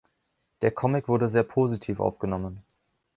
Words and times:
Der 0.63 0.71
Comic 0.71 1.07
wurde 1.07 1.29
sehr 1.29 1.43
positiv 1.43 1.99
aufgenommen. 1.99 2.63